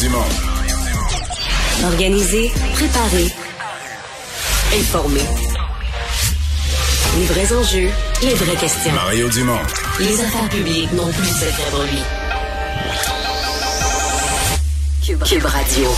[0.00, 0.18] Dumont.
[1.84, 3.28] Organiser, préparer,
[4.78, 5.20] informer.
[7.18, 7.88] Les vrais enjeux,
[8.22, 8.92] les vraies questions.
[8.92, 9.58] Mario Dumont.
[9.98, 12.02] Les affaires publiques n'ont plus de secret pour lui.
[15.06, 15.88] Cube, Cube Radio.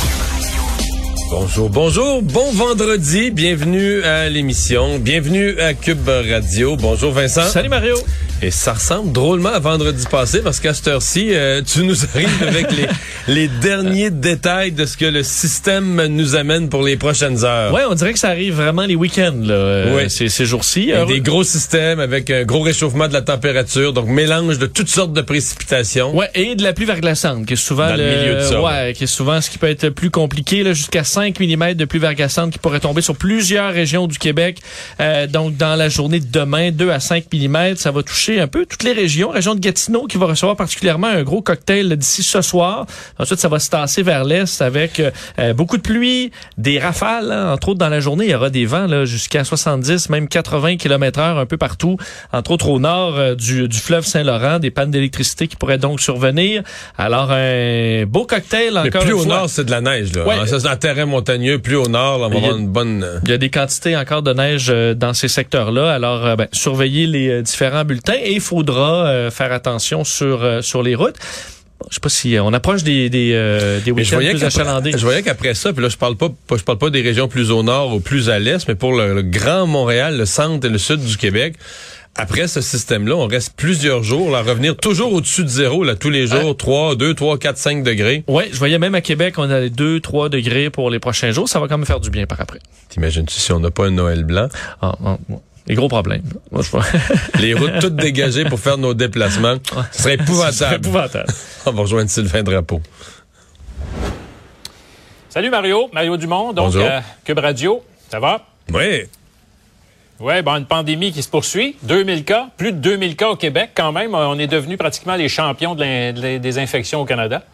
[1.30, 6.77] Bonjour, bonjour, bon vendredi, bienvenue à l'émission, bienvenue à Cube Radio.
[6.77, 7.49] Bonjour Vincent.
[7.49, 7.96] Salut Mario.
[8.41, 12.42] Et ça ressemble drôlement à vendredi passé parce qu'à cette heure-ci, euh, tu nous arrives
[12.46, 12.87] avec les,
[13.34, 17.73] les derniers détails de ce que le système nous amène pour les prochaines heures.
[17.74, 20.09] Ouais, on dirait que ça arrive vraiment les week-ends, là, euh, Ouais.
[20.09, 20.93] ces, ces jours-ci.
[20.93, 24.88] Euh, des gros systèmes avec un gros réchauffement de la température, donc mélange de toutes
[24.88, 26.16] sortes de précipitations.
[26.16, 28.93] Ouais, et de la pluie verglaçante, qui est souvent Dans le milieu de ça, ouais,
[28.96, 31.98] qui est souvent ce qui peut être plus compliqué, là, jusqu'à 5 mm de pluie
[31.98, 34.59] verglaçante qui pourrait tomber sur plusieurs régions du Québec.
[35.01, 38.46] Euh, donc, dans la journée de demain, 2 à 5 mm, ça va toucher un
[38.48, 39.30] peu toutes les régions.
[39.30, 42.87] Région de Gatineau qui va recevoir particulièrement un gros cocktail d'ici ce soir.
[43.18, 45.01] Ensuite, ça va se tasser vers l'est avec
[45.38, 47.52] euh, beaucoup de pluie, des rafales, hein.
[47.52, 50.76] entre autres dans la journée, il y aura des vents là, jusqu'à 70, même 80
[50.76, 51.96] km heure un peu partout,
[52.32, 56.01] entre autres au nord euh, du, du fleuve Saint-Laurent, des pannes d'électricité qui pourraient donc
[56.01, 56.63] survenir.
[56.96, 59.35] Alors, un beau cocktail Mais encore plus une au fois.
[59.37, 60.13] nord, c'est de la neige.
[60.15, 60.26] Là.
[60.26, 60.46] Ouais.
[60.46, 61.59] Ça, c'est un terrain montagneux.
[61.59, 63.02] Plus au nord, là, on va Il y a- avoir une bonne...
[63.04, 65.92] euh, Il y a des quantités encore de neige euh, dans ces secteurs-là.
[65.92, 70.43] Alors, euh, ben, surveillez les euh, différents bulletins et il faudra euh, faire attention sur
[70.43, 71.16] euh, sur les routes.
[71.91, 74.93] Je sais pas si euh, on approche des des, euh, des week-ends plus achalandés.
[74.93, 77.50] je voyais qu'après ça, puis là je parle pas, je parle pas des régions plus
[77.50, 80.71] au nord ou plus à l'est, mais pour le, le grand Montréal, le centre et
[80.71, 81.55] le sud du Québec.
[82.21, 86.10] Après ce système-là, on reste plusieurs jours, à revenir toujours au-dessus de zéro, là, tous
[86.10, 88.25] les jours, 3, 2, 3, 4, 5 degrés.
[88.27, 91.31] Ouais, je voyais même à Québec, on a les 2 3 degrés pour les prochains
[91.31, 92.59] jours, ça va quand même faire du bien par après.
[92.88, 94.49] T'imagines-tu si on n'a pas un Noël blanc?
[94.82, 95.16] Ah, ah,
[95.69, 96.22] Les gros problèmes.
[96.50, 96.84] Moi, je vois.
[97.41, 99.56] Les routes toutes dégagées pour faire nos déplacements.
[99.93, 100.75] Ce serait C'est épouvantable.
[100.77, 101.33] épouvantable.
[101.66, 102.81] On va rejoindre Sylvain Drapeau.
[105.28, 108.47] Salut Mario, Mario Dumont, donc euh, Cube Radio, ça va?
[108.72, 109.03] Oui.
[110.19, 113.71] Ouais, bon, une pandémie qui se poursuit, 2000 cas, plus de 2000 cas au Québec
[113.75, 117.44] quand même, on est devenu pratiquement les champions de de des infections au Canada.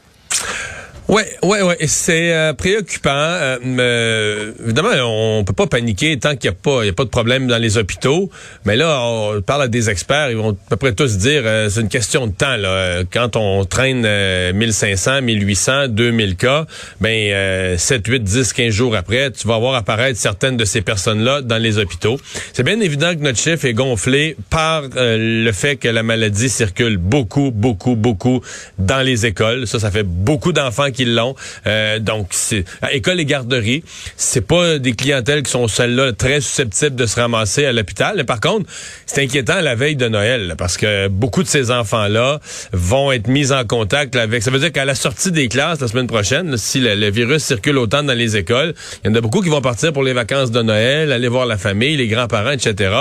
[1.07, 1.77] Ouais, ouais, ouais.
[1.87, 3.11] C'est euh, préoccupant.
[3.13, 6.95] Euh, mais, évidemment, on peut pas paniquer tant qu'il n'y a pas, il y a
[6.95, 8.31] pas de problème dans les hôpitaux.
[8.65, 11.69] Mais là, on parle à des experts, ils vont à peu près tous dire, euh,
[11.69, 12.57] c'est une question de temps.
[12.57, 12.69] Là.
[12.69, 16.65] Euh, Quand on traîne euh, 1500, 1800, 2000 cas,
[17.03, 20.81] ben euh, 7, 8, 10, 15 jours après, tu vas voir apparaître certaines de ces
[20.81, 22.19] personnes-là dans les hôpitaux.
[22.55, 26.49] C'est bien évident que notre chiffre est gonflé par euh, le fait que la maladie
[26.49, 28.41] circule beaucoup, beaucoup, beaucoup
[28.79, 29.67] dans les écoles.
[29.67, 31.35] Ça, ça fait beaucoup d'enfants qui l'ont.
[31.67, 33.85] Euh, donc, c'est à école et garderie,
[34.17, 38.25] c'est pas des clientèles qui sont celles-là très susceptibles de se ramasser à l'hôpital.
[38.25, 38.71] Par contre,
[39.07, 42.41] c'est inquiétant la veille de Noël là, parce que beaucoup de ces enfants-là
[42.73, 44.43] vont être mis en contact avec.
[44.43, 47.11] Ça veut dire qu'à la sortie des classes la semaine prochaine, là, si le, le
[47.11, 50.03] virus circule autant dans les écoles, il y en a beaucoup qui vont partir pour
[50.03, 52.95] les vacances de Noël, aller voir la famille, les grands-parents, etc.,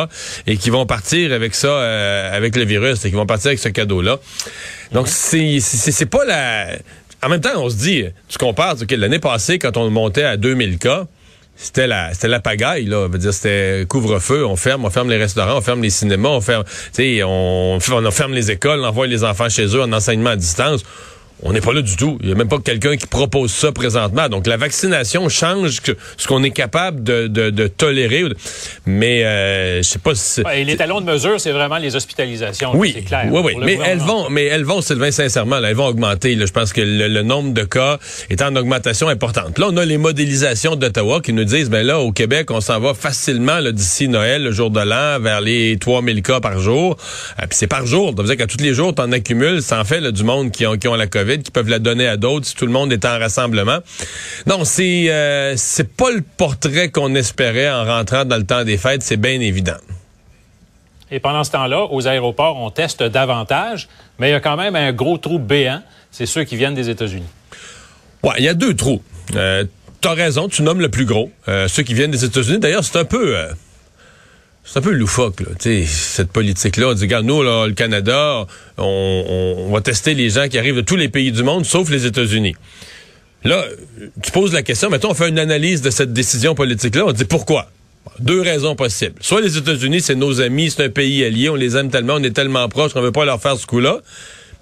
[0.48, 3.60] et qui vont partir avec ça, euh, avec le virus, et qui vont partir avec
[3.60, 4.20] ce cadeau-là.
[4.92, 6.68] Donc, c'est c'est pas la...
[7.24, 10.36] En même temps, on se dit, tu compares, ok, l'année passée, quand on montait à
[10.36, 11.06] 2000 cas,
[11.56, 15.58] c'était la c'était la pagaille là, dire c'était couvre-feu, on ferme, on ferme les restaurants,
[15.58, 19.08] on ferme les cinémas, on ferme, tu sais, on, on ferme les écoles, on envoie
[19.08, 20.84] les enfants chez eux en enseignement à distance.
[21.46, 22.18] On n'est pas là du tout.
[22.22, 24.30] Il n'y a même pas quelqu'un qui propose ça présentement.
[24.30, 25.82] Donc la vaccination change
[26.18, 28.24] ce qu'on est capable de, de, de tolérer.
[28.86, 31.96] Mais euh, je sais pas si Ouais, et les talons de mesure, c'est vraiment les
[31.96, 33.28] hospitalisations, oui, c'est clair.
[33.32, 33.54] oui, oui.
[33.62, 36.36] Mais elles vont, mais elles vont, Sylvain, sincèrement, là, elles vont augmenter.
[36.36, 36.46] là.
[36.46, 37.98] Je pense que le, le nombre de cas
[38.30, 39.58] est en augmentation importante.
[39.60, 42.80] Là, on a les modélisations d'Ottawa qui nous disent, ben là, au Québec, on s'en
[42.80, 46.98] va facilement là, d'ici Noël, le jour de l'an, vers les 3000 cas par jour.
[47.42, 48.14] Euh, Puis c'est par jour.
[48.16, 49.62] Ça veut dire qu'à tous les jours, t'en accumules.
[49.62, 51.80] Ça en fait là, du monde qui ont, qui ont la COVID, qui peuvent la
[51.80, 53.80] donner à d'autres si tout le monde est en rassemblement.
[54.46, 58.78] Non, c'est euh, c'est pas le portrait qu'on espérait en rentrant dans le temps des
[58.78, 59.78] fêtes, c'est bien évident.
[61.10, 63.88] Et pendant ce temps-là, aux aéroports, on teste davantage,
[64.20, 65.82] mais il y a quand même un gros trou béant,
[66.12, 67.30] c'est ceux qui viennent des États-Unis.
[68.22, 69.02] Ouais, il y a deux trous.
[69.36, 69.64] Euh,
[70.04, 71.32] T'as raison, tu nommes le plus gros.
[71.48, 73.38] Euh, ceux qui viennent des États-Unis, d'ailleurs, c'est un peu...
[74.66, 76.88] c'est un peu loufoque, là, cette politique-là.
[76.90, 78.46] On dit, regarde, nous, là, le Canada,
[78.78, 78.84] on,
[79.68, 82.06] on- va tester les gens qui arrivent de tous les pays du monde, sauf les
[82.06, 82.56] États-Unis.
[83.44, 83.66] Là,
[84.22, 87.26] tu poses la question, mettons, on fait une analyse de cette décision politique-là, on dit
[87.26, 87.70] pourquoi?
[88.20, 89.16] Deux raisons possibles.
[89.22, 92.24] Soit les États-Unis, c'est nos amis, c'est un pays allié, on les aime tellement, on
[92.24, 94.00] est tellement proches qu'on veut pas leur faire ce coup-là.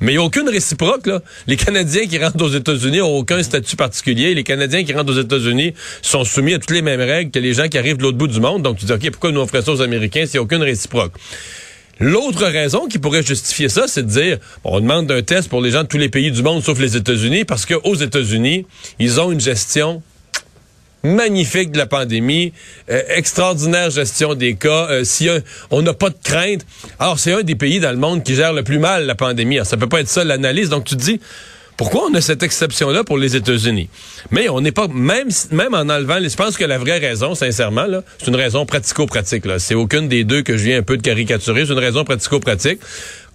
[0.02, 1.22] Mais il n'y a aucune réciproque, là.
[1.46, 4.34] Les Canadiens qui rentrent aux États-Unis n'ont aucun statut particulier.
[4.34, 7.54] Les Canadiens qui rentrent aux États-Unis sont soumis à toutes les mêmes règles que les
[7.54, 8.64] gens qui arrivent de l'autre bout du monde.
[8.64, 10.64] Donc, tu dis, OK, pourquoi nous on ferait ça aux Américains s'il n'y a aucune
[10.64, 11.14] réciproque?
[12.00, 15.70] L'autre raison qui pourrait justifier ça, c'est de dire, on demande un test pour les
[15.70, 18.66] gens de tous les pays du monde sauf les États-Unis, parce qu'aux États-Unis,
[18.98, 20.02] ils ont une gestion
[21.04, 22.54] magnifique de la pandémie,
[22.90, 24.88] euh, extraordinaire gestion des cas.
[24.90, 25.30] Euh, si
[25.70, 26.66] on n'a pas de crainte,
[27.00, 29.56] alors c'est un des pays dans le monde qui gère le plus mal la pandémie.
[29.56, 30.70] Alors, ça peut pas être ça l'analyse.
[30.70, 31.20] Donc tu te dis,
[31.78, 33.90] pourquoi on a cette exception-là pour les États-Unis?
[34.30, 37.88] Mais on n'est pas, même, même en enlevant, je pense que la vraie raison, sincèrement,
[38.20, 39.46] c'est une raison pratico-pratique.
[39.58, 41.66] C'est aucune des deux que je viens un peu de caricaturer.
[41.66, 42.80] C'est une raison pratico-pratique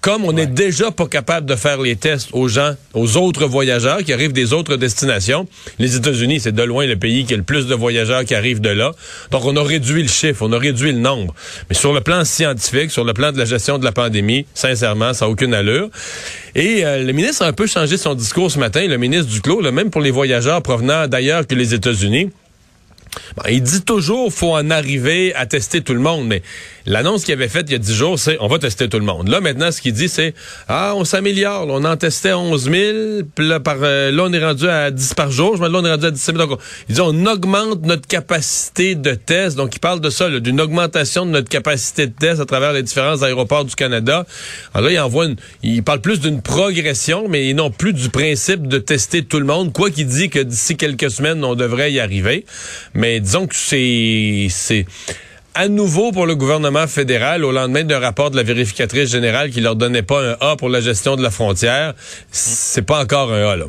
[0.00, 3.98] comme on n'est déjà pas capable de faire les tests aux gens, aux autres voyageurs
[4.04, 5.48] qui arrivent des autres destinations,
[5.78, 8.60] les États-Unis, c'est de loin le pays qui a le plus de voyageurs qui arrivent
[8.60, 8.92] de là.
[9.32, 11.34] Donc, on a réduit le chiffre, on a réduit le nombre.
[11.68, 15.12] Mais sur le plan scientifique, sur le plan de la gestion de la pandémie, sincèrement,
[15.12, 15.88] ça n'a aucune allure.
[16.54, 19.60] Et euh, le ministre a un peu changé son discours ce matin, le ministre Duclos,
[19.60, 22.30] là, même pour les voyageurs provenant d'ailleurs que les États-Unis.
[23.48, 26.42] il dit toujours faut en arriver à tester tout le monde, mais
[26.86, 29.04] L'annonce qu'il avait faite il y a 10 jours, c'est on va tester tout le
[29.04, 29.28] monde.
[29.28, 30.34] Là, maintenant, ce qu'il dit, c'est
[30.68, 31.66] Ah, on s'améliore.
[31.68, 32.74] On en testait 11 000.
[33.34, 35.56] Puis là, par, euh, là, on est rendu à 10 par jour.
[35.56, 36.48] Je me là, on est rendu à 17 000.
[36.48, 39.56] Donc, il dit on augmente notre capacité de test.
[39.56, 42.82] Donc, il parle de ça, d'une augmentation de notre capacité de test à travers les
[42.82, 44.24] différents aéroports du Canada.
[44.72, 48.68] Alors là, il envoie une, il parle plus d'une progression, mais non plus du principe
[48.68, 49.72] de tester tout le monde.
[49.72, 52.44] Quoi qu'il dit que d'ici quelques semaines, on devrait y arriver.
[52.94, 54.86] Mais disons que c'est, c'est,
[55.56, 59.62] à nouveau pour le gouvernement fédéral au lendemain d'un rapport de la vérificatrice générale qui
[59.62, 61.94] leur donnait pas un A pour la gestion de la frontière.
[62.30, 63.64] C'est pas encore un A, là.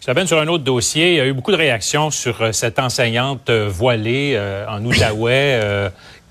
[0.00, 1.10] Je sur un autre dossier.
[1.10, 4.82] Il y a eu beaucoup de réactions sur euh, cette enseignante euh, voilée euh, en
[4.82, 5.60] Outaouais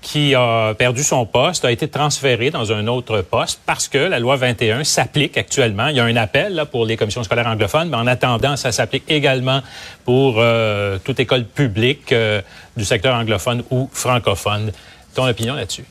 [0.08, 4.18] qui a perdu son poste, a été transféré dans un autre poste parce que la
[4.18, 5.88] loi 21 s'applique actuellement.
[5.88, 8.72] Il y a un appel là, pour les commissions scolaires anglophones, mais en attendant, ça
[8.72, 9.60] s'applique également
[10.06, 12.40] pour euh, toute école publique euh,
[12.74, 14.72] du secteur anglophone ou francophone.
[15.14, 15.84] Ton opinion là-dessus?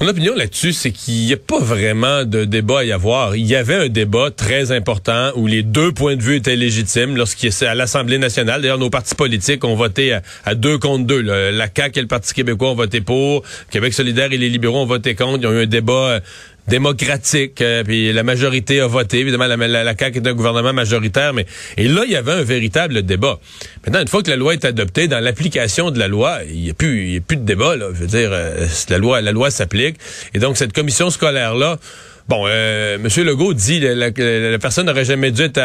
[0.00, 3.36] Mon opinion là-dessus, c'est qu'il n'y a pas vraiment de débat à y avoir.
[3.36, 7.16] Il y avait un débat très important où les deux points de vue étaient légitimes
[7.16, 8.60] lorsqu'il à l'Assemblée nationale.
[8.60, 11.20] D'ailleurs, nos partis politiques ont voté à, deux contre deux.
[11.20, 13.44] La CAQ et le Parti québécois ont voté pour.
[13.70, 15.38] Québec solidaire et les libéraux ont voté contre.
[15.42, 16.20] Ils ont eu un débat euh,
[16.68, 19.18] démocratique, euh, puis la majorité a voté.
[19.18, 21.46] Évidemment, la, la, CAQ est un gouvernement majoritaire, mais
[21.76, 23.38] et là, il y avait un véritable débat.
[23.84, 26.70] Maintenant, une fois que la loi est adoptée, dans l'application de la loi, il n'y
[26.70, 27.76] a plus, y a plus de débat.
[27.76, 27.88] Là.
[27.92, 29.96] Je veux dire, euh, la loi, la loi s'applique,
[30.32, 31.78] et donc cette commission scolaire là
[32.26, 33.24] Bon, euh, M.
[33.24, 35.60] Legault dit que la, personne n'aurait jamais dû être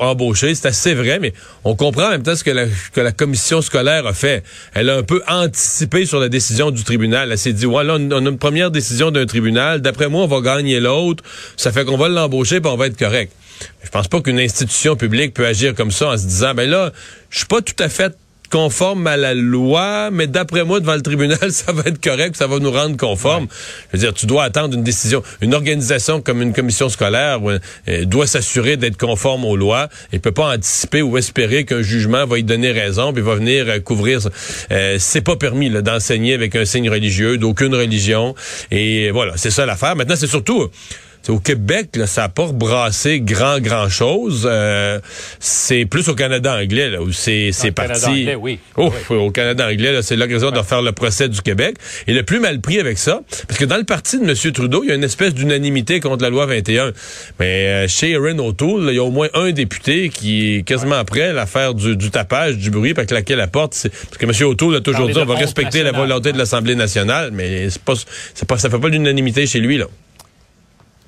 [0.00, 0.54] embauchée.
[0.54, 1.32] C'est assez vrai, mais
[1.64, 4.44] on comprend en même temps ce que la, que la commission scolaire a fait.
[4.74, 7.32] Elle a un peu anticipé sur la décision du tribunal.
[7.32, 9.80] Elle s'est dit, ouais, là, on a une première décision d'un tribunal.
[9.80, 11.24] D'après moi, on va gagner l'autre.
[11.56, 13.32] Ça fait qu'on va l'embaucher puis on va être correct.
[13.82, 16.92] Je pense pas qu'une institution publique peut agir comme ça en se disant, ben là,
[17.30, 18.16] je suis pas tout à fait
[18.54, 22.46] conforme à la loi, mais d'après moi, devant le tribunal, ça va être correct, ça
[22.46, 23.48] va nous rendre conforme.
[23.92, 25.24] Je veux dire, tu dois attendre une décision.
[25.40, 30.30] Une organisation comme une commission scolaire euh, doit s'assurer d'être conforme aux lois et peut
[30.30, 34.20] pas anticiper ou espérer qu'un jugement va y donner raison puis va venir euh, couvrir.
[34.70, 38.36] Euh, c'est pas permis d'enseigner avec un signe religieux d'aucune religion.
[38.70, 39.96] Et voilà, c'est ça l'affaire.
[39.96, 40.70] Maintenant, c'est surtout
[41.30, 44.46] au Québec, là, ça n'a pas brassé grand, grand chose.
[44.50, 45.00] Euh,
[45.38, 47.92] c'est plus au Canada anglais, là, où c'est, parti.
[47.92, 48.58] Canada anglais, oui.
[48.76, 51.76] Oh, Au Canada anglais, c'est l'occasion de faire le procès du Québec.
[52.06, 54.52] Et le plus mal pris avec ça, parce que dans le parti de M.
[54.52, 56.92] Trudeau, il y a une espèce d'unanimité contre la loi 21.
[57.40, 60.96] Mais euh, chez Erin O'Toole, il y a au moins un député qui est quasiment
[60.96, 63.72] après l'affaire du, du, tapage, du bruit, par claquer la porte.
[63.82, 64.50] Parce que M.
[64.50, 67.94] O'Toole a toujours dit on va respecter la volonté de l'Assemblée nationale, mais c'est pas,
[68.34, 69.86] c'est pas, ça fait pas l'unanimité chez lui, là.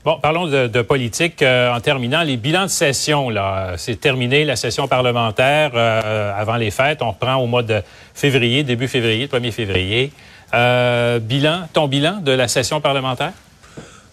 [0.06, 1.42] Bon, parlons de, politique.
[1.42, 6.54] Euh, en terminant, les bilans de session, là, c'est terminé la session parlementaire euh, avant
[6.54, 7.02] les fêtes.
[7.02, 7.82] On reprend au mois de
[8.14, 10.12] février, début février, 1er février.
[10.54, 13.32] Euh, bilan, ton bilan de la session parlementaire?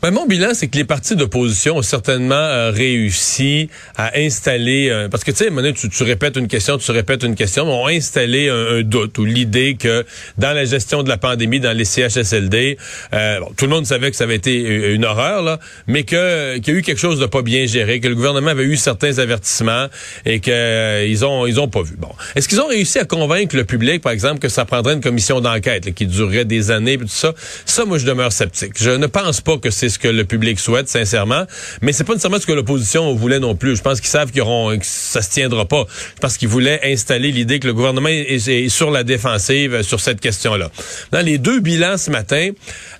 [0.03, 5.07] Ben, mon bilan, c'est que les partis d'opposition ont certainement euh, réussi à installer, euh,
[5.07, 8.49] parce que tu sais, tu, tu répètes une question, tu répètes une question, ont installé
[8.49, 10.03] un, doute ou l'idée que
[10.37, 12.77] dans la gestion de la pandémie, dans les CHSLD,
[13.13, 15.57] euh, tout le monde savait que ça avait été une horreur, là,
[15.87, 18.49] mais que qu'il y a eu quelque chose de pas bien géré, que le gouvernement
[18.49, 19.85] avait eu certains avertissements
[20.25, 21.95] et que ils ont ils ont pas vu.
[21.97, 25.01] Bon, est-ce qu'ils ont réussi à convaincre le public, par exemple, que ça prendrait une
[25.01, 27.33] commission d'enquête qui durerait des années, tout ça?
[27.65, 28.73] Ça, moi, je demeure sceptique.
[28.75, 31.45] Je ne pense pas que c'est ce que le public souhaite, sincèrement.
[31.81, 33.75] Mais c'est pas nécessairement ce que l'opposition voulait non plus.
[33.75, 35.85] Je pense qu'ils savent qu'ils auront, que ça se tiendra pas.
[36.21, 40.69] Parce qu'ils voulaient installer l'idée que le gouvernement est, sur la défensive sur cette question-là.
[41.11, 42.49] Dans les deux bilans ce matin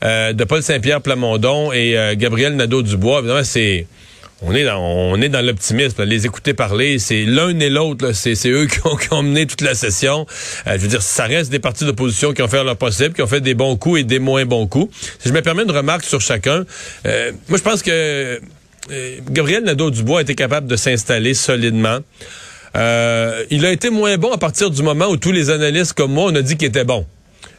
[0.03, 3.87] euh, de Paul Saint-Pierre Plamondon et euh, Gabriel Nadeau-Dubois, évidemment, c'est
[4.45, 6.03] on est dans, on est dans l'optimisme.
[6.03, 8.11] Les écouter parler, c'est l'un et l'autre.
[8.13, 10.25] C'est, eux qui ont, qui mené toute la session.
[10.67, 13.21] Euh, je veux dire, ça reste des partis d'opposition qui ont fait leur possible, qui
[13.21, 14.95] ont fait des bons coups et des moins bons coups.
[15.19, 16.65] Si je me permets une remarque sur chacun,
[17.05, 18.39] euh, moi je pense que
[18.91, 21.99] euh, Gabriel Nadeau-Dubois a été capable de s'installer solidement.
[22.75, 26.11] Euh, il a été moins bon à partir du moment où tous les analystes comme
[26.11, 27.05] moi, on a dit qu'il était bon.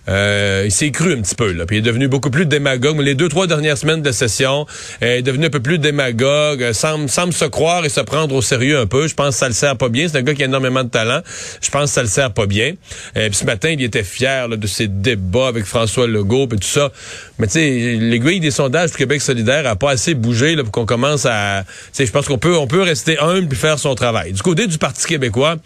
[0.09, 1.67] Euh, il s'est cru un petit peu, là.
[1.67, 3.01] Puis il est devenu beaucoup plus démagogue.
[3.01, 4.67] Les deux, trois dernières semaines de session,
[5.03, 8.01] euh, il est devenu un peu plus démagogue, euh, semble, semble se croire et se
[8.01, 9.09] prendre au sérieux un peu.
[9.09, 10.07] Je pense que ça le sert pas bien.
[10.09, 11.21] C'est un gars qui a énormément de talent.
[11.61, 12.75] Je pense que ça le sert pas bien.
[13.17, 16.69] Euh, puis ce matin, il était fier de ses débats avec François Legault et tout
[16.69, 16.91] ça.
[17.39, 20.73] Mais tu sais, l'aiguille des sondages du Québec solidaire a pas assez bougé là, pour
[20.73, 21.65] qu'on commence à...
[21.99, 24.33] Je pense qu'on peut, on peut rester humble et faire son travail.
[24.33, 25.57] Du côté du Parti québécois,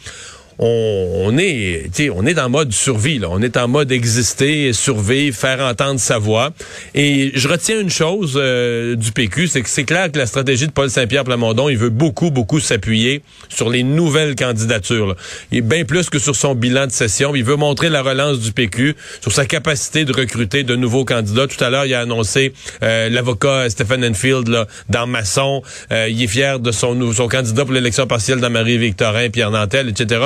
[0.59, 3.19] on, est, on est en mode survie.
[3.19, 3.29] Là.
[3.31, 6.51] On est en mode exister, survivre, faire entendre sa voix.
[6.95, 10.67] Et je retiens une chose euh, du PQ, c'est que c'est clair que la stratégie
[10.67, 15.09] de Paul Saint-Pierre Plamondon, il veut beaucoup, beaucoup s'appuyer sur les nouvelles candidatures.
[15.09, 15.15] Là.
[15.61, 17.35] Bien plus que sur son bilan de session.
[17.35, 21.47] Il veut montrer la relance du PQ, sur sa capacité de recruter de nouveaux candidats.
[21.47, 25.63] Tout à l'heure, il a annoncé euh, l'avocat Stephen Enfield là, dans Masson.
[25.93, 29.89] Euh, il est fier de son, son candidat pour l'élection partielle dans Marie-Victorin, Pierre Nantel,
[29.89, 30.21] etc.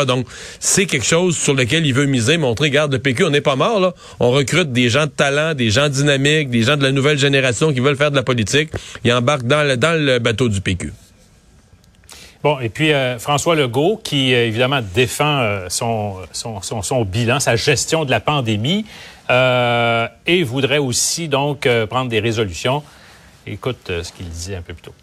[0.61, 3.57] c'est quelque chose sur lequel il veut miser, montrer, regarde, le PQ, on n'est pas
[3.57, 3.95] mort, là.
[4.21, 7.73] On recrute des gens de talent, des gens dynamiques, des gens de la nouvelle génération
[7.73, 8.71] qui veulent faire de la politique.
[9.05, 10.93] Ils embarquent dans le, bateau du PQ.
[12.43, 18.05] Bon, et puis euh, François Legault, qui euh, évidemment défend euh, son, bilan, sa gestion
[18.05, 18.85] de la pandémie,
[19.31, 22.83] et voudrait aussi donc prendre des résolutions.
[23.47, 24.95] Écoute ce qu'il disait un peu plus tôt.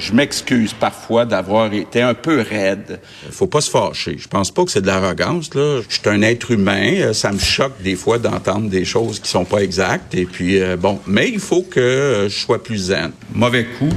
[0.00, 3.00] Je m'excuse parfois d'avoir été un peu raide.
[3.30, 4.16] Faut pas se fâcher.
[4.18, 5.82] Je pense pas que c'est de l'arrogance, là.
[5.86, 7.12] Je suis un être humain.
[7.12, 10.14] Ça me choque des fois d'entendre des choses qui sont pas exactes.
[10.14, 11.00] Et puis, euh, bon.
[11.06, 13.12] Mais il faut que je sois plus zen.
[13.34, 13.90] Mauvais coup,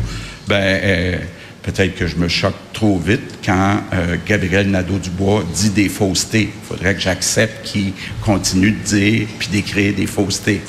[0.48, 1.18] ben, euh,
[1.62, 6.50] peut-être que je me choque trop vite quand euh, Gabriel Nadeau-Dubois dit des faussetés.
[6.54, 10.62] Il faudrait que j'accepte qu'il continue de dire puis d'écrire des faussetés.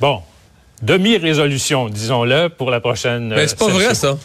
[0.00, 0.22] Bon,
[0.84, 3.28] demi-résolution, disons-le, pour la prochaine.
[3.28, 3.78] Mais c'est pas session.
[3.78, 4.18] vrai, ça.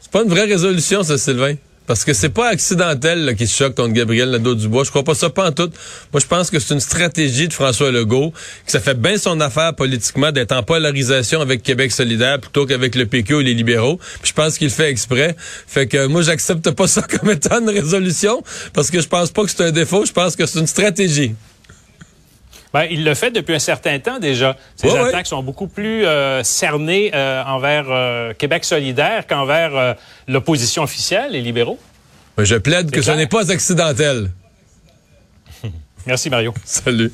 [0.00, 1.54] C'est pas une vraie résolution, ça, Sylvain.
[1.86, 4.84] Parce que c'est pas accidentel qui se choque contre Gabriel Nadeau-Dubois.
[4.84, 5.70] Je crois pas ça pas en tout.
[6.12, 8.32] Moi, je pense que c'est une stratégie de François Legault,
[8.64, 12.94] que ça fait bien son affaire politiquement d'être en polarisation avec Québec solidaire plutôt qu'avec
[12.94, 13.98] le PQ ou les libéraux.
[14.22, 15.34] Puis je pense qu'il le fait exprès.
[15.66, 18.40] Fait que moi, j'accepte pas ça comme étant une résolution,
[18.72, 20.06] parce que je pense pas que c'est un défaut.
[20.06, 21.34] Je pense que c'est une stratégie.
[22.72, 24.56] Ben, il le fait depuis un certain temps déjà.
[24.76, 29.94] Ces Ouais, attaques sont beaucoup plus euh, cernées euh, envers euh, Québec solidaire qu'envers euh,
[30.28, 31.80] l'opposition officielle, les libéraux.
[32.38, 33.14] Mais je plaide que clair.
[33.14, 34.30] ce n'est pas accidentel.
[36.06, 36.54] Merci, Mario.
[36.64, 37.12] Salut.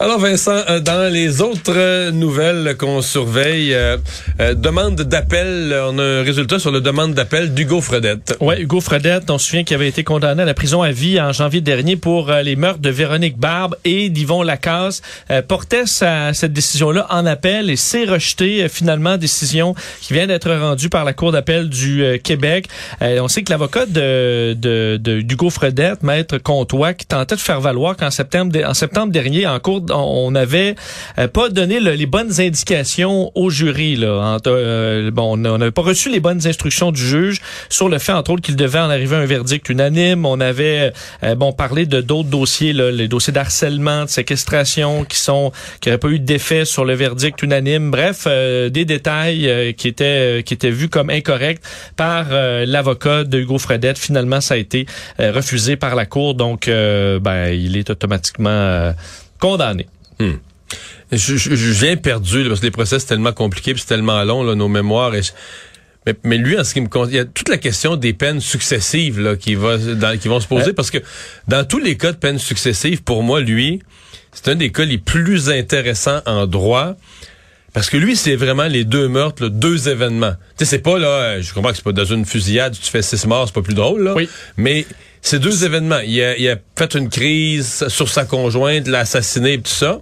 [0.00, 3.96] Alors Vincent, euh, dans les autres nouvelles qu'on surveille, euh,
[4.38, 8.36] euh, demande d'appel, on a un résultat sur le demande d'appel d'Hugo Fredette.
[8.38, 11.20] Ouais, Hugo Fredette, on se souvient qu'il avait été condamné à la prison à vie
[11.20, 15.02] en janvier dernier pour les meurtres de Véronique Barbe et d'Yvon Lacasse,
[15.48, 20.52] portait sa- cette décision-là en appel et s'est rejeté euh, finalement décision qui vient d'être
[20.52, 22.66] rendue par la Cour d'appel du Québec.
[23.00, 27.60] On sait que l'avocat de, de, de d'Hugo Fredette, maître Comtois, qui tentait de faire
[27.60, 30.74] valoir qu'en septembre, en septembre dernier, en cours, on n'avait
[31.18, 33.96] euh, pas donné le- les bonnes indications au jury.
[33.96, 38.12] Là, euh, bon, on n'avait pas reçu les bonnes instructions du juge sur le fait,
[38.12, 40.26] entre autres, qu'il devait en arriver à un verdict unanime.
[40.26, 40.92] On avait
[41.22, 45.88] euh, bon parlé de d'autres dossiers, là, les dossiers d'harcèlement, de séquestration, qui sont qui
[45.88, 47.90] n'auraient pas eu d'effet sur le verdict unanime.
[47.90, 51.60] Bref, des détails qui étaient qui étaient vus comme incorrects
[51.96, 53.98] par l'avocat de Hugo Fredette.
[53.98, 54.86] Finalement, ça a été
[55.18, 58.92] refusé par la cour, donc ben il est automatiquement
[59.38, 59.86] euh, condamné.
[60.20, 63.88] Je, je, je viens perdu là, parce que les procès c'est tellement compliqué puis c'est
[63.94, 65.14] tellement long là, nos mémoires.
[65.14, 65.32] Et je-
[66.06, 68.12] mais, mais lui, en ce qui me concerne, il y a toute la question des
[68.12, 70.72] peines successives là, qui, va, dans- qui vont se poser Ouais.
[70.74, 70.98] parce que
[71.48, 73.80] dans tous les cas de peines successives, pour moi, lui,
[74.32, 76.94] c'est un des cas les plus intéressants en droit.
[77.74, 80.32] Parce que lui, c'est vraiment les deux meurtres, là, deux événements.
[80.56, 82.90] Tu sais, c'est pas là, euh, je comprends que c'est pas dans une fusillade, tu
[82.90, 84.14] fais six morts, c'est pas plus drôle, là.
[84.14, 84.28] Oui.
[84.56, 84.86] Mais
[85.22, 86.00] c'est deux événements.
[86.00, 90.00] Il a, il a fait une crise sur sa conjointe, l'a assassiné et tout ça.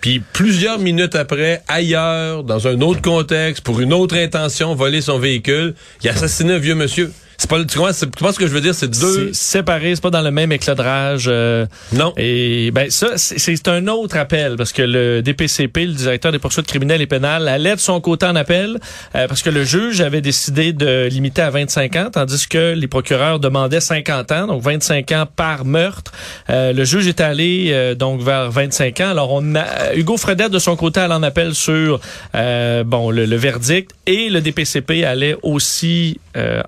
[0.00, 5.18] Puis plusieurs minutes après, ailleurs, dans un autre contexte, pour une autre intention, voler son
[5.18, 7.12] véhicule, il a assassiné un vieux monsieur.
[7.38, 8.74] C'est pas, tu comprends, tu comprends ce que je veux dire?
[8.74, 9.32] C'est deux.
[9.32, 11.26] C'est séparé, c'est pas dans le même éclairage.
[11.28, 12.12] euh, Non.
[12.16, 16.66] Et ben ça, c'est un autre appel parce que le DPCP, le directeur des poursuites
[16.66, 18.78] criminelles et pénales, allait de son côté en appel
[19.14, 22.86] euh, parce que le juge avait décidé de limiter à 25 ans, tandis que les
[22.88, 26.12] procureurs demandaient 50 ans, donc 25 ans par meurtre.
[26.50, 29.10] Euh, le juge est allé euh, donc vers 25 ans.
[29.10, 32.00] Alors on a Hugo Fredette de son côté allait en appel sur
[32.34, 36.18] bon le, le verdict et le DPCP allait aussi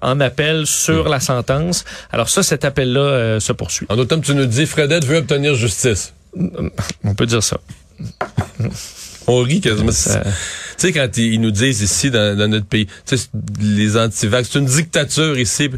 [0.03, 1.85] en appel sur la sentence.
[2.11, 3.87] Alors ça, cet appel-là euh, se poursuit.
[3.89, 6.13] En automne, tu nous dis, Fredette veut obtenir justice.
[7.05, 7.59] On peut dire ça.
[9.27, 9.93] On rit quasiment.
[9.93, 10.31] Ça- Tu
[10.79, 13.27] sais, quand ils nous disent ici dans, dans notre pays, tu sais,
[13.61, 15.69] les antivax, c'est une dictature ici.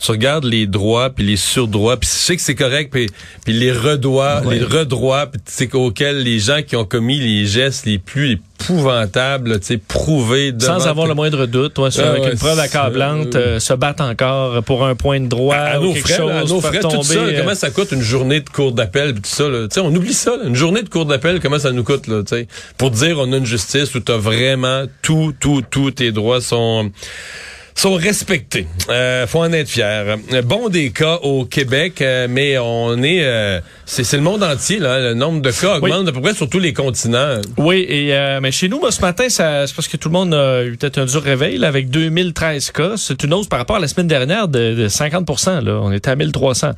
[0.00, 3.08] Tu regardes les droits puis les surdroits, puis je sais que c'est correct, puis,
[3.44, 4.58] puis les redroits, Ouais.
[4.58, 8.38] les redroits, puis tu sais auxquels les gens qui ont commis les gestes les plus
[8.60, 12.38] épouvantables, tu sais, prouvés Sans avoir le moindre doute, ouais, sur- Ah avec ouais, une
[12.38, 15.92] preuve accablante, euh, se battent encore pour un point de droit à, à ou nos
[15.94, 18.48] quelque frais, chose, à nos frais, tout ça, euh, comment ça coûte une journée de
[18.48, 19.44] cours d'appel tout ça.
[19.46, 20.44] Tu sais, on oublie ça, là.
[20.46, 23.32] une journée de cours d'appel, comment ça nous coûte, là, tu sais, pour dire on
[23.32, 26.90] a une justice où t'as vraiment tout, tout, tous tes droits sont
[27.80, 28.66] sont respectés.
[28.90, 30.16] Euh, faut en être fier.
[30.44, 34.98] Bon des cas au Québec, euh, mais on est, euh, c'est le monde entier là.
[35.00, 35.90] Le nombre de cas Oui.
[35.90, 37.40] augmente à peu près sur tous les continents.
[37.56, 39.42] Oui, et euh, mais chez nous, moi, ce matin, c'est
[39.76, 42.92] parce que tout le monde a eu peut-être un dur réveil là, avec 2013 cas.
[42.96, 45.80] C'est une hausse par rapport à la semaine dernière de, de 50% là.
[45.82, 46.70] On était à 1300.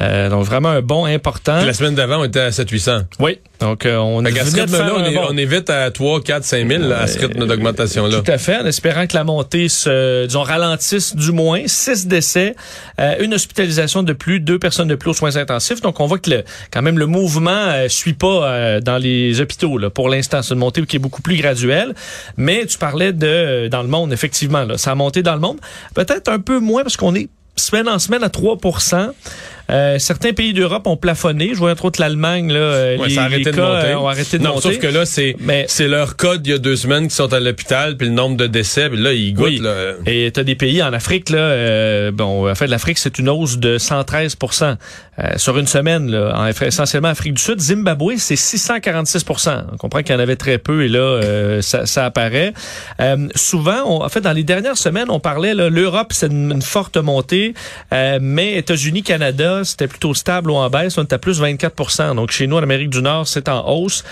[0.00, 1.56] Euh, donc vraiment un bon important.
[1.58, 3.04] Puis la semaine d'avant, on était à 700-800.
[3.20, 6.82] Oui, donc on rythme-là, faire on est, on est vite à 3, 4, 5 000
[6.88, 8.20] là, à ce rythme d'augmentation-là.
[8.20, 11.62] Tout à fait, en espérant que la montée se, disons, ralentisse du moins.
[11.66, 12.54] Six décès,
[13.00, 15.80] euh, une hospitalisation de plus, deux personnes de plus aux soins intensifs.
[15.80, 19.40] Donc, on voit que le, quand même le mouvement euh, suit pas euh, dans les
[19.40, 19.78] hôpitaux.
[19.78, 19.90] Là.
[19.90, 21.94] Pour l'instant, c'est une montée qui est beaucoup plus graduelle.
[22.36, 24.64] Mais tu parlais de euh, dans le monde, effectivement.
[24.64, 25.58] Là, ça a monté dans le monde.
[25.94, 28.58] Peut-être un peu moins parce qu'on est semaine en semaine à 3
[29.72, 31.50] euh, certains pays d'Europe ont plafonné.
[31.54, 33.86] Je vois entre autres l'Allemagne, là, euh, Ouais, les, ça a arrêté les de monter.
[33.86, 34.60] euh, ont arrêté de non, monter.
[34.62, 37.32] sauf que là, c'est Mais- c'est leur code il y a deux semaines qui sont
[37.32, 39.46] à l'hôpital, puis le nombre de décès, puis là, ils goûtent.
[39.46, 39.58] Oui.
[39.58, 39.92] Là.
[40.06, 43.28] Et tu as des pays en Afrique, là, euh, bon, en fait, l'Afrique, c'est une
[43.30, 44.36] hausse de 113
[45.18, 47.60] euh, sur une semaine, là, en, essentiellement Afrique du Sud.
[47.60, 52.04] Zimbabwe, c'est 646% On comprend qu'il y en avait très peu et là, euh, ça,
[52.04, 52.54] apparaît.
[53.00, 56.96] Euh, souvent, on- en fait, dans les dernières semaines, on parlait, l'Europe, c'est une, forte
[56.96, 57.54] montée,
[57.90, 60.96] mais États-Unis, Canada, c'était plutôt stable ou en baisse.
[60.96, 64.04] On est à plus 24% Donc, chez nous, en Amérique du Nord, c'est en hausse.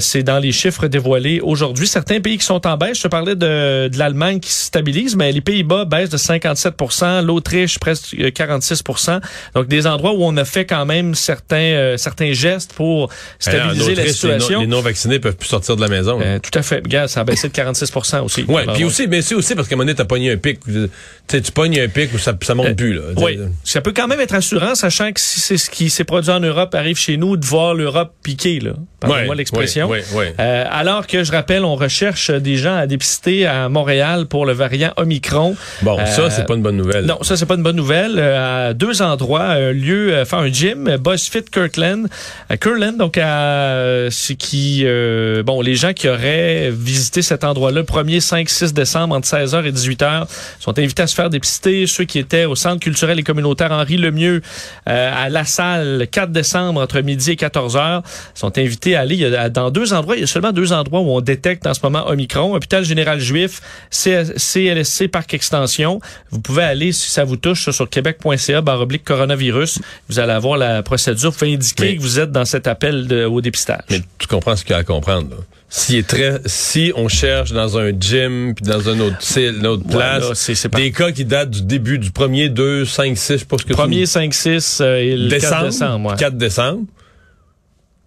[0.00, 1.86] C'est dans les chiffres dévoilés aujourd'hui.
[1.86, 5.40] Certains pays qui sont en baisse, je parlais de, l'Allemagne qui se stabilise, mais les
[5.40, 9.20] Pays-Bas baissent de 57% l'Autriche presque euh, 46%
[9.54, 13.94] Donc, des endroits où on a fait quand même certains, euh, certains gestes pour stabiliser
[13.94, 14.60] la situation.
[14.60, 16.18] Les non-vaccinés peuvent plus sortir de la maison.
[16.22, 16.76] Euh, tout à fait.
[16.76, 18.44] Regarde, ça a baissé de 46% aussi.
[18.48, 20.36] Ouais, Alors, puis aussi, mais c'est aussi parce qu'à un moment donné, t'as pogné un
[20.36, 20.60] pic.
[20.64, 20.88] Tu
[21.28, 23.02] sais, tu pognes un pic où ça, ça monte Euh, plus, là.
[23.16, 26.30] Oui, ça peut quand même être rassurant, sachant que si c'est ce qui s'est produit
[26.30, 28.72] en Europe arrive chez nous, de voir l'Europe piquer, là.
[29.06, 29.88] Ouais, l'expression.
[29.88, 34.44] ouais, ouais, alors que je rappelle, on recherche des gens à dépister à Montréal pour
[34.46, 35.54] le variant Omicron.
[35.82, 37.04] Bon, ça, c'est pas une bonne nouvelle.
[37.06, 38.18] Non, ça c'est pas une bonne nouvelle.
[38.18, 42.08] À deux endroits, un lieu, euh, enfin un gym, euh, BuzzFit Kirkland,
[42.48, 47.44] à Kirkland, donc à euh, c'est qui, euh, bon, les gens qui auraient visité cet
[47.44, 50.26] endroit-là, 1er, 5, 6 décembre entre 16h et 18h,
[50.60, 51.86] sont invités à se faire dépister.
[51.86, 54.42] Ceux qui étaient au Centre culturel et communautaire Henri Lemieux,
[54.88, 58.02] euh, à la salle, 4 décembre entre midi et 14h,
[58.34, 59.48] sont invités à aller.
[59.50, 62.08] Dans deux endroits, il y a seulement deux endroits où on détecte en ce moment
[62.08, 62.54] Omicron.
[62.54, 63.60] Hôpital Général Juif,
[63.90, 66.00] CLSC Parc Extension.
[66.30, 69.80] Vous pouvez aller, si ça vous touche, sur québec.ca, barre oblique coronavirus.
[70.18, 71.30] Allez avoir la procédure.
[71.30, 73.82] Vous pouvez indiquer Mais- que vous êtes dans cet appel de- au dépistage.
[73.90, 75.36] Mais tu comprends ce qu'il y a à comprendre, là.
[75.70, 79.84] S'il est très, si on cherche dans un gym puis dans un autre, une autre
[79.86, 83.58] place, des cas qui datent du début du 1er, 2, 5, 6, je sais pas
[83.58, 86.10] ce que tu Premier, 5, 6 euh, et le décembre, 4 décembre.
[86.10, 86.16] ouais.
[86.16, 86.80] 4 décembre?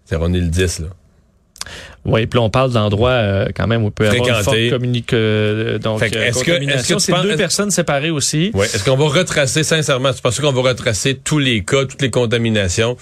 [0.05, 0.87] C'est on est le 10, là.
[2.03, 4.69] Oui, puis on parle d'endroits euh, quand même où il peut y avoir une forte
[4.71, 8.09] communique, euh, donc, que euh, est-ce que- est-ce que C'est penses- deux est-ce- personnes séparées
[8.09, 8.49] aussi.
[8.55, 8.65] Ouais.
[8.65, 12.09] Est-ce qu'on va retracer, sincèrement, tu penses qu'on va retracer tous les cas, toutes les
[12.09, 12.97] contaminations?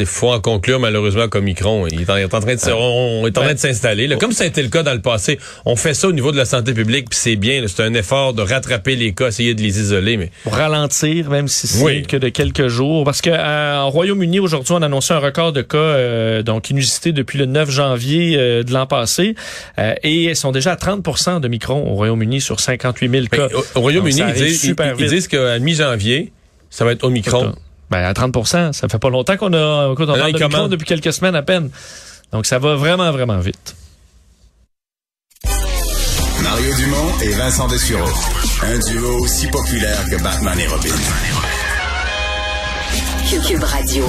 [0.00, 2.70] Il faut en conclure, malheureusement, qu'Omicron, il est en, il est en train de, se-
[2.70, 4.08] on, on est en train de s'installer.
[4.18, 6.36] Comme ça a été le cas dans le passé, on fait ça au niveau de
[6.36, 7.62] la santé publique, puis c'est bien.
[7.68, 11.46] C'est un effort de rattraper les cas, essayer de les isoler, mais pour ralentir, même
[11.46, 12.02] si c'est Oui.
[12.02, 13.04] que de quelques jours.
[13.04, 16.70] Parce que euh, en Royaume-Uni, aujourd'hui, on a annoncé un record de cas euh, donc
[16.70, 19.34] inusité depuis le 9 janvier euh, de l'an passé.
[19.78, 23.48] Euh, et ils sont déjà à 30% de micron au Royaume-Uni sur 58 000 cas.
[23.54, 26.32] Au, au Royaume-Uni, ils, ils- disent qu'à mi-janvier,
[26.70, 27.52] ça va être Omicron.
[27.92, 30.86] Ben, à 30% ça fait pas longtemps qu'on a, écoute, on Alors, parle de depuis
[30.86, 31.68] quelques semaines à peine.
[32.32, 33.76] Donc, ça va vraiment, vraiment vite.
[35.44, 38.08] Mario Mario Dumont et Vincent Dessureau.
[38.62, 40.88] Un duo aussi populaire que Batman et Robin.
[43.46, 44.04] Cube Radio.